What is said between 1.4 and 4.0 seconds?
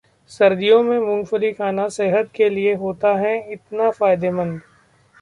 खाना सेहत के लिए होता है इतना